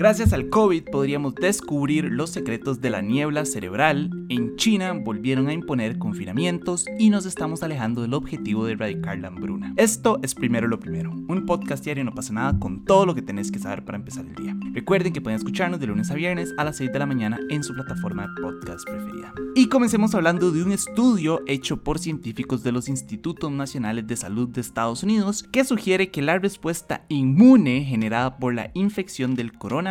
[0.00, 4.08] Gracias al COVID podríamos descubrir los secretos de la niebla cerebral.
[4.30, 9.28] En China volvieron a imponer confinamientos y nos estamos alejando del objetivo de erradicar la
[9.28, 9.74] hambruna.
[9.76, 11.10] Esto es primero lo primero.
[11.10, 14.24] Un podcast diario no pasa nada con todo lo que tenés que saber para empezar
[14.24, 14.56] el día.
[14.72, 17.62] Recuerden que pueden escucharnos de lunes a viernes a las 6 de la mañana en
[17.62, 19.34] su plataforma de podcast preferida.
[19.54, 24.48] Y comencemos hablando de un estudio hecho por científicos de los Institutos Nacionales de Salud
[24.48, 29.89] de Estados Unidos que sugiere que la respuesta inmune generada por la infección del coronavirus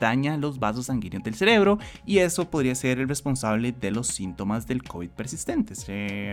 [0.00, 4.66] daña los vasos sanguíneos del cerebro y eso podría ser el responsable de los síntomas
[4.66, 5.74] del COVID persistente.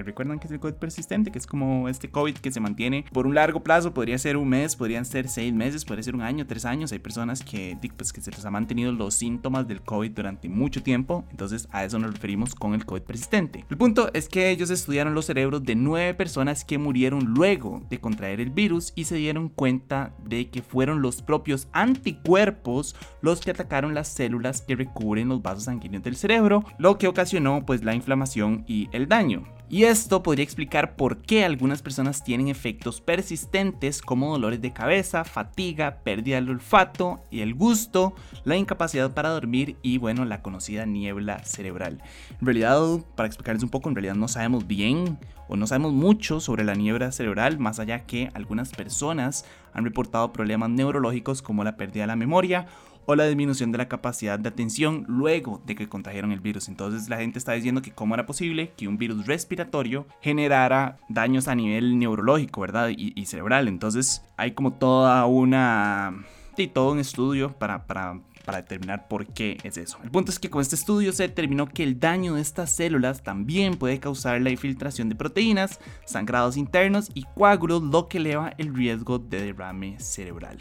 [0.03, 1.31] ¿Recuerdan que es el COVID persistente?
[1.31, 4.49] Que es como este COVID que se mantiene por un largo plazo, podría ser un
[4.49, 6.91] mes, podrían ser seis meses, podría ser un año, tres años.
[6.91, 10.83] Hay personas que, pues, que se les ha mantenido los síntomas del COVID durante mucho
[10.83, 13.65] tiempo, entonces a eso nos referimos con el COVID persistente.
[13.69, 17.99] El punto es que ellos estudiaron los cerebros de nueve personas que murieron luego de
[17.99, 23.51] contraer el virus y se dieron cuenta de que fueron los propios anticuerpos los que
[23.51, 27.95] atacaron las células que recubren los vasos sanguíneos del cerebro, lo que ocasionó pues la
[27.95, 29.56] inflamación y el daño.
[29.69, 35.25] Y esto podría explicar por qué algunas personas tienen efectos persistentes como dolores de cabeza,
[35.25, 38.15] fatiga, pérdida del olfato y el gusto,
[38.45, 42.01] la incapacidad para dormir y bueno, la conocida niebla cerebral.
[42.39, 42.79] En realidad,
[43.15, 46.73] para explicarles un poco, en realidad no sabemos bien o no sabemos mucho sobre la
[46.73, 49.43] niebla cerebral, más allá que algunas personas
[49.73, 52.67] han reportado problemas neurológicos como la pérdida de la memoria
[53.07, 56.67] o la disminución de la capacidad de atención luego de que contrajeron el virus.
[56.67, 61.47] Entonces la gente está diciendo que cómo era posible que un virus respiratorio generara daños
[61.47, 62.89] a nivel neurológico, ¿verdad?
[62.89, 63.67] Y, cerebral.
[63.67, 66.25] Entonces hay como toda una...
[66.59, 69.99] Y todo un estudio para, para, para determinar por qué es eso.
[70.03, 73.21] El punto es que con este estudio se determinó que el daño de estas células
[73.21, 78.73] también puede causar la infiltración de proteínas, sangrados internos y coágulos, lo que eleva el
[78.73, 80.57] riesgo de derrame cerebral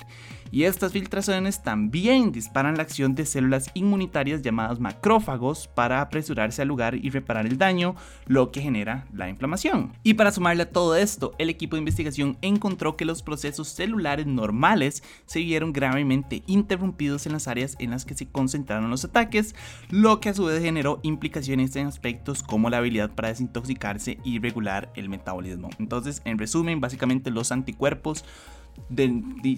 [0.51, 6.69] y estas filtraciones también disparan la acción de células inmunitarias llamadas macrófagos para apresurarse al
[6.69, 7.95] lugar y reparar el daño,
[8.27, 9.93] lo que genera la inflamación.
[10.03, 14.27] Y para sumarle a todo esto, el equipo de investigación encontró que los procesos celulares
[14.27, 19.55] normales se vieron gravemente interrumpidos en las áreas en las que se concentraron los ataques,
[19.91, 24.39] lo que a su vez generó implicaciones en aspectos como la habilidad para desintoxicarse y
[24.39, 25.71] regular el metabolismo.
[25.79, 28.25] Entonces, en resumen, básicamente los anticuerpos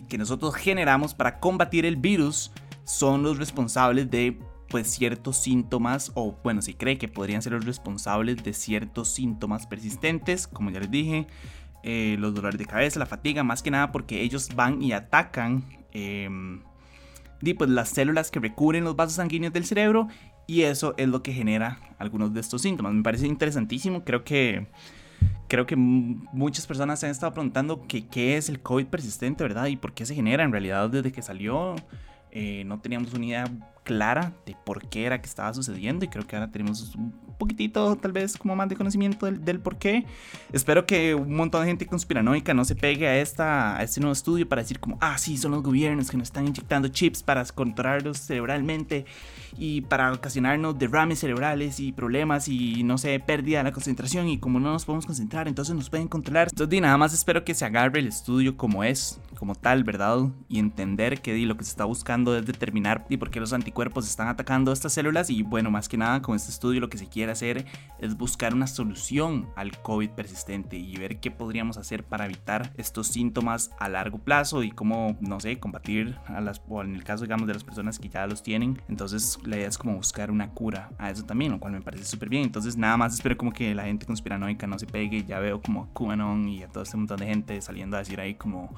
[0.09, 2.53] que nosotros generamos para combatir el virus
[2.84, 7.65] son los responsables de pues ciertos síntomas o bueno se cree que podrían ser los
[7.65, 11.27] responsables de ciertos síntomas persistentes como ya les dije
[11.83, 15.65] eh, los dolores de cabeza la fatiga más que nada porque ellos van y atacan
[15.93, 16.28] eh,
[17.57, 20.09] pues, las células que recubren los vasos sanguíneos del cerebro
[20.47, 22.95] y eso es lo que genera algunos de estos síntomas.
[22.95, 24.67] Me parece interesantísimo creo que
[25.49, 29.67] creo que muchas personas se han estado preguntando qué es el COVID persistente, ¿verdad?
[29.67, 30.45] Y por qué se genera.
[30.45, 31.75] En realidad, desde que salió,
[32.31, 33.45] eh, no teníamos una idea
[33.84, 36.95] clara de por qué era que estaba sucediendo y creo que ahora tenemos
[37.38, 40.04] poquitito tal vez como más de conocimiento del, por qué.
[40.53, 44.12] Espero que un montón de gente conspiranoica no se pegue a, esta, a este nuevo
[44.12, 47.44] estudio para decir como, ah, sí, son los gobiernos que nos están inyectando chips para
[47.47, 49.06] controlarlos cerebralmente
[49.56, 54.38] y para ocasionarnos derrames cerebrales y problemas y no sé, pérdida de la concentración y
[54.38, 56.48] como no nos podemos concentrar, entonces nos pueden controlar.
[56.50, 60.19] Entonces, nada más espero que se agarre el estudio como es, como tal, ¿verdad?
[60.48, 63.78] Y entender que lo que se está buscando es determinar y por qué los anticuerpos
[63.78, 66.98] cuerpos están atacando estas células y bueno, más que nada con este estudio lo que
[66.98, 67.66] se quiere hacer
[67.99, 73.09] es buscar una solución al COVID persistente y ver qué podríamos hacer para evitar estos
[73.09, 77.25] síntomas a largo plazo y cómo, no sé, combatir a las, o en el caso
[77.25, 78.81] digamos de las personas que ya los tienen.
[78.89, 82.05] Entonces la idea es como buscar una cura a eso también, lo cual me parece
[82.05, 82.44] súper bien.
[82.44, 85.25] Entonces nada más espero como que la gente conspiranoica no se pegue.
[85.25, 88.21] Ya veo como a QAnon y a todo este montón de gente saliendo a decir
[88.21, 88.75] ahí como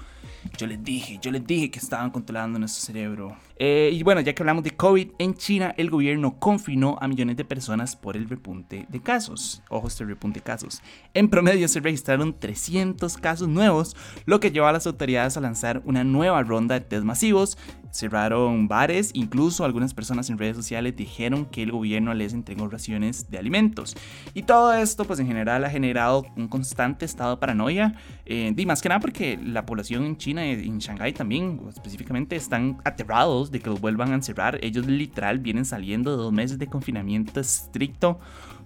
[0.57, 3.37] yo les dije, yo les dije que estaban controlando nuestro cerebro.
[3.57, 7.37] Eh, y bueno, ya que hablamos de COVID, en China el gobierno confinó a millones
[7.37, 9.63] de personas por el repunte de casos.
[9.69, 10.81] Ojo, este repunte de casos.
[11.13, 15.83] En promedio se registraron 300 casos nuevos, lo que llevó a las autoridades a lanzar
[15.85, 17.59] una nueva ronda de test masivos.
[17.91, 23.31] Cerraron bares, incluso algunas personas en redes sociales dijeron que el gobierno les entregó raciones
[23.31, 23.97] de alimentos.
[24.35, 27.95] Y todo esto, pues en general, ha generado un constante estado de paranoia.
[28.27, 32.37] Eh, y más que nada porque la población en China y en Shanghái también, específicamente,
[32.37, 34.59] están aterrados de que los vuelvan a encerrar.
[34.63, 38.21] Ellos literal vienen saliendo de dos meses de confinamiento estricto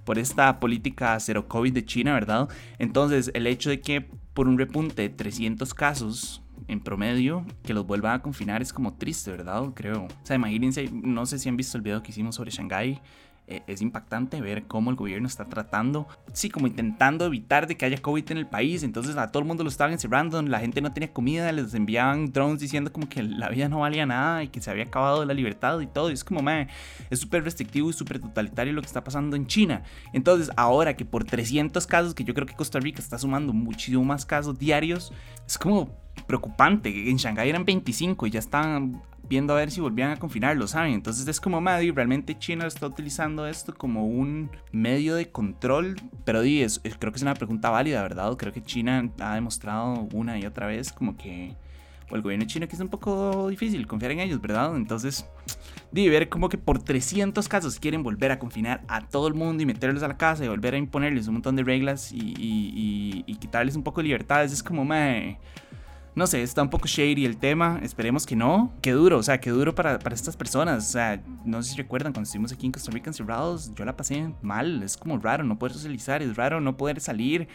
[0.04, 2.48] por esta política cero COVID de China, ¿verdad?
[2.78, 7.86] Entonces, el hecho de que por un repunte de 300 casos en promedio, que los
[7.86, 9.62] vuelvan a confinar es como triste, ¿verdad?
[9.74, 10.04] Creo.
[10.04, 13.00] O sea, imagínense, no sé si han visto el video que hicimos sobre Shanghái.
[13.46, 17.84] eh, es impactante ver cómo el gobierno está tratando, sí, como intentando evitar de que
[17.84, 18.82] haya COVID en el país.
[18.82, 22.32] Entonces a todo el mundo lo estaban encerrando, la gente no tenía comida, les enviaban
[22.32, 25.34] drones diciendo como que la vida no valía nada y que se había acabado la
[25.34, 26.08] libertad y todo.
[26.08, 26.68] Es como, man,
[27.10, 29.82] es súper restrictivo y súper totalitario lo que está pasando en China.
[30.14, 34.04] Entonces ahora que por 300 casos, que yo creo que Costa Rica está sumando muchísimo
[34.04, 35.12] más casos diarios,
[35.46, 37.10] es como preocupante.
[37.10, 40.92] En Shanghái eran 25 y ya están viendo a ver si volvían a confinarlo, ¿saben?
[40.92, 46.42] Entonces es como, madre, realmente China está utilizando esto como un medio de control, pero
[46.42, 48.36] di, es, creo que es una pregunta válida, ¿verdad?
[48.36, 51.54] Creo que China ha demostrado una y otra vez como que
[52.10, 54.76] o el gobierno chino que es un poco difícil confiar en ellos, ¿verdad?
[54.76, 55.26] Entonces,
[55.90, 59.62] di, ver como que por 300 casos quieren volver a confinar a todo el mundo
[59.62, 62.34] y meterlos a la casa y volver a imponerles un montón de reglas y,
[63.26, 65.38] y quitarles un poco de libertades, es como, madre
[66.14, 68.72] no sé, está un poco shady el tema, esperemos que no.
[68.80, 70.88] Qué duro, o sea, qué duro para, para estas personas.
[70.88, 73.96] O sea, no sé si recuerdan, cuando estuvimos aquí en Costa Rica encerrados, yo la
[73.96, 77.48] pasé mal, es como raro no poder socializar, es raro no poder salir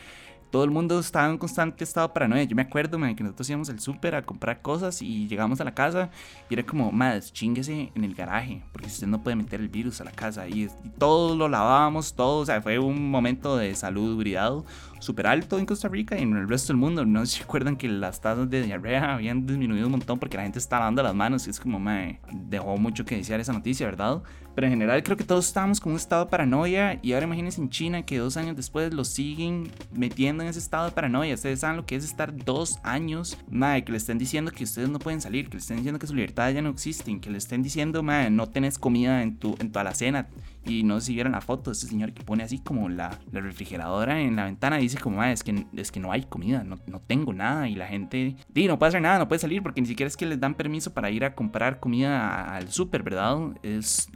[0.52, 2.44] todo el mundo estaba en constante estado paranoia.
[2.44, 5.64] Yo me acuerdo, man, que nosotros íbamos al súper a comprar cosas y llegamos a
[5.64, 6.10] la casa
[6.50, 10.02] y era como, más chinguese en el garaje, porque usted no puede meter el virus
[10.02, 10.48] a la casa.
[10.48, 14.66] Y, y todo lo lavábamos, todo, o sea, fue un momento de salud bridado
[15.00, 17.06] súper alto en Costa Rica y en el resto del mundo.
[17.06, 20.44] No sé si recuerdan que las tasas de diarrea habían disminuido un montón porque la
[20.44, 23.86] gente estaba lavando las manos y es como, me dejó mucho que desear esa noticia,
[23.86, 24.22] ¿verdad?
[24.56, 27.62] Pero en general creo que todos estábamos con un estado de paranoia y ahora imagínense
[27.62, 31.34] en China que dos años después lo siguen metiendo en ese estado de paranoia.
[31.36, 34.90] Ustedes saben lo que es estar dos años, madre, que le estén diciendo que ustedes
[34.90, 37.38] no pueden salir, que le estén diciendo que su libertad ya no existe, que le
[37.38, 40.28] estén diciendo, madre, no tenés comida en tu, en tu alacena.
[40.66, 43.18] Y no sé si vieron la foto de este señor que pone así como la,
[43.32, 46.78] la refrigeradora en la ventana dice como, es que, es que no hay comida, no,
[46.88, 47.68] no tengo nada.
[47.68, 50.18] Y la gente, di, no puede hacer nada, no puede salir porque ni siquiera es
[50.18, 53.38] que les dan permiso para ir a comprar comida al súper, ¿verdad?
[53.64, 54.10] Es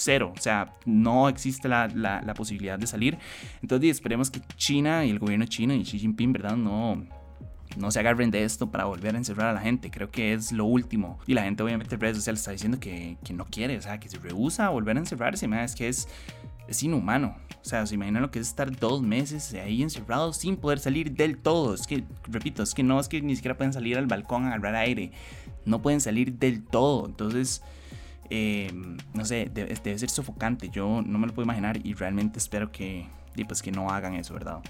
[0.00, 3.18] cero, o sea, no existe la, la, la posibilidad de salir.
[3.62, 6.56] Entonces, esperemos que China y el gobierno chino y Xi Jinping, ¿verdad?
[6.56, 7.04] No,
[7.76, 9.90] no se agarren de esto para volver a encerrar a la gente.
[9.90, 11.18] Creo que es lo último.
[11.26, 14.00] Y la gente, obviamente, en redes sociales está diciendo que, que no quiere, o sea,
[14.00, 15.48] que se rehúsa a volver a encerrarse.
[15.62, 16.08] Es que es,
[16.66, 17.36] es inhumano.
[17.62, 21.12] O sea, se imaginan lo que es estar dos meses ahí encerrados sin poder salir
[21.12, 21.74] del todo.
[21.74, 24.48] Es que, repito, es que no es que ni siquiera pueden salir al balcón a
[24.48, 25.12] agarrar aire.
[25.64, 27.06] No pueden salir del todo.
[27.06, 27.62] Entonces,
[28.30, 28.70] eh,
[29.14, 30.68] no sé, debe, debe ser sofocante.
[30.70, 33.06] Yo no me lo puedo imaginar y realmente espero que,
[33.36, 34.60] y pues que no hagan eso, ¿verdad?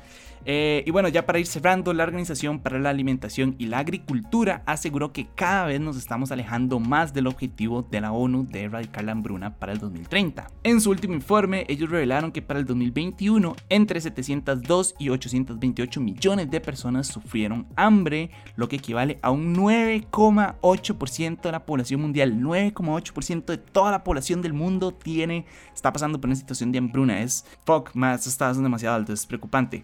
[0.46, 4.62] Eh, y bueno, ya para ir cerrando, la Organización para la Alimentación y la Agricultura
[4.66, 9.04] aseguró que cada vez nos estamos alejando más del objetivo de la ONU de erradicar
[9.04, 10.50] la hambruna para el 2030.
[10.62, 16.50] En su último informe, ellos revelaron que para el 2021, entre 702 y 828 millones
[16.50, 22.40] de personas sufrieron hambre, lo que equivale a un 9,8% de la población mundial.
[22.40, 27.20] 9,8% de toda la población del mundo tiene, está pasando por una situación de hambruna.
[27.20, 29.82] Es fuck, más, está demasiado alto, es preocupante.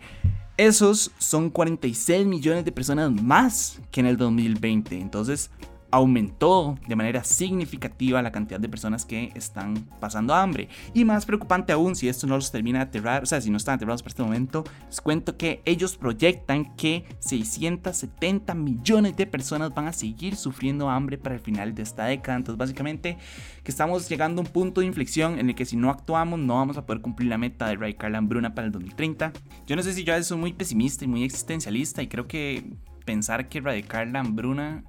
[0.57, 4.99] Esos son 46 millones de personas más que en el 2020.
[4.99, 5.51] Entonces,
[5.91, 10.69] aumentó de manera significativa la cantidad de personas que están pasando hambre.
[10.95, 13.57] Y más preocupante aún, si esto no los termina de aterrar, o sea, si no
[13.57, 19.75] están aterrados para este momento, les cuento que ellos proyectan que 670 millones de personas
[19.75, 22.39] van a seguir sufriendo hambre para el final de esta década.
[22.39, 23.19] Entonces, básicamente,
[23.63, 26.55] que estamos llegando a un punto de inflexión en el que si no actuamos, no
[26.55, 29.33] vamos a poder cumplir la meta de erradicar la hambruna para el 2030.
[29.67, 32.65] Yo no sé si yo soy muy pesimista y muy existencialista y creo que
[33.05, 34.85] pensar que erradicar la hambruna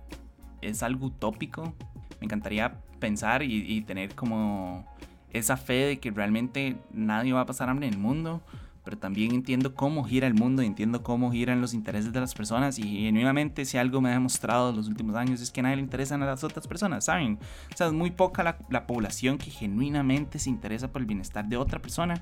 [0.62, 1.74] es algo utópico.
[2.20, 4.86] Me encantaría pensar y, tener como
[5.32, 8.42] esa fe de que realmente nadie va a pasar hambre en el mundo,
[8.84, 12.80] pero también entiendo cómo gira el mundo, entiendo cómo giran los intereses de las personas
[12.80, 15.76] y genuinamente si algo me ha demostrado en los últimos años es que a nadie
[15.76, 17.38] le interesan a las otras personas, ¿saben?
[17.74, 21.46] O sea, es muy poca la, la población que genuinamente se interesa por el bienestar
[21.46, 22.22] de otra persona.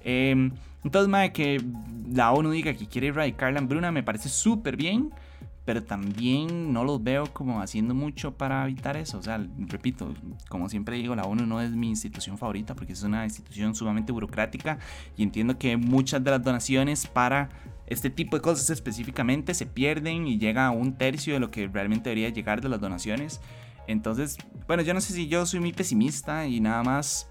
[0.00, 0.50] Eh,
[0.82, 1.62] entonces, madre, que
[2.10, 5.12] la ONU diga que quiere erradicar la hambruna me parece súper bien
[5.66, 9.18] pero también no los veo como haciendo mucho para evitar eso.
[9.18, 10.14] O sea, repito,
[10.48, 14.12] como siempre digo, la ONU no es mi institución favorita porque es una institución sumamente
[14.12, 14.78] burocrática
[15.16, 17.48] y entiendo que muchas de las donaciones para
[17.88, 21.66] este tipo de cosas específicamente se pierden y llega a un tercio de lo que
[21.66, 23.40] realmente debería llegar de las donaciones.
[23.88, 27.28] Entonces, bueno, yo no sé si yo soy muy pesimista y nada más...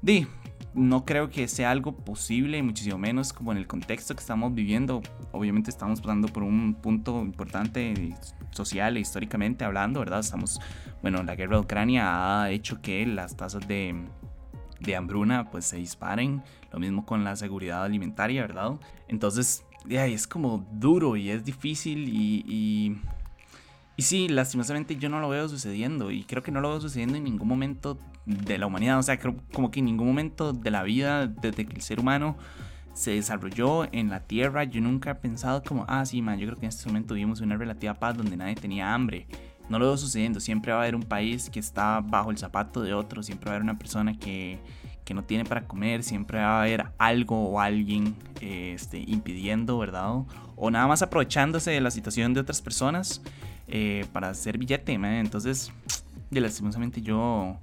[0.00, 0.28] Di,
[0.74, 5.02] no creo que sea algo posible, muchísimo menos como en el contexto que estamos viviendo.
[5.32, 8.14] Obviamente estamos pasando por un punto importante
[8.50, 10.20] social e históricamente hablando, ¿verdad?
[10.20, 10.60] Estamos,
[11.02, 13.94] bueno, la guerra de Ucrania ha hecho que las tasas de,
[14.80, 18.72] de hambruna pues se disparen, lo mismo con la seguridad alimentaria, ¿verdad?
[19.08, 22.96] Entonces, es como duro y es difícil y, y
[23.96, 27.16] Y sí, lastimosamente yo no lo veo sucediendo y creo que no lo veo sucediendo
[27.16, 28.98] en ningún momento de la humanidad.
[28.98, 32.00] O sea, creo como que en ningún momento de la vida, desde que el ser
[32.00, 32.36] humano
[32.92, 36.58] se desarrolló en la Tierra, yo nunca he pensado como, ah, sí, man, yo creo
[36.58, 39.26] que en este momento vivimos una relativa paz donde nadie tenía hambre.
[39.68, 40.40] No lo veo sucediendo.
[40.40, 43.22] Siempre va a haber un país que está bajo el zapato de otro.
[43.22, 44.58] Siempre va a haber una persona que,
[45.04, 46.02] que no tiene para comer.
[46.02, 50.24] Siempre va a haber algo o alguien este, impidiendo, ¿verdad?
[50.56, 53.22] O nada más aprovechándose de la situación de otras personas.
[53.68, 54.92] Eh, para hacer billete.
[54.92, 55.72] Entonces,
[56.30, 57.58] de lastimosamente yo,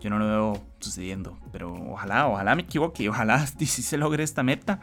[0.00, 1.38] yo no lo veo sucediendo.
[1.52, 3.08] Pero ojalá, ojalá me equivoque.
[3.08, 4.80] Ojalá sí se logre esta meta.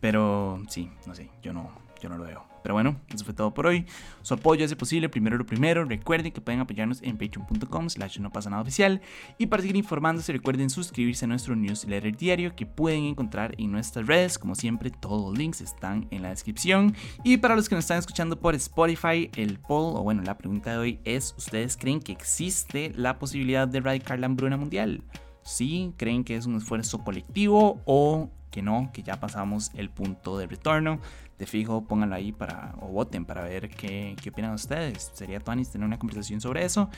[0.00, 1.70] Pero sí, no sé, yo no,
[2.02, 2.44] yo no lo veo.
[2.62, 3.86] Pero bueno, eso fue todo por hoy.
[4.22, 5.84] Su apoyo hace posible, primero lo primero.
[5.84, 9.00] Recuerden que pueden apoyarnos en patreon.com slash no pasa nada oficial.
[9.38, 14.06] Y para seguir informándose, recuerden suscribirse a nuestro newsletter diario que pueden encontrar en nuestras
[14.06, 14.38] redes.
[14.38, 16.94] Como siempre, todos los links están en la descripción.
[17.24, 20.72] Y para los que nos están escuchando por Spotify, el poll, o bueno, la pregunta
[20.72, 25.02] de hoy es, ¿ustedes creen que existe la posibilidad de erradicar la hambruna mundial?
[25.42, 25.92] ¿Sí?
[25.96, 30.46] ¿Creen que es un esfuerzo colectivo o que no, que ya pasamos el punto de
[30.46, 31.00] retorno.
[31.38, 35.10] De fijo, pónganlo ahí para, o voten para ver qué, qué opinan ustedes.
[35.14, 36.88] Sería Tuanis tener una conversación sobre eso.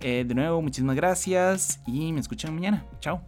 [0.00, 2.84] Eh, de nuevo, muchísimas gracias y me escuchan mañana.
[3.00, 3.22] Chao.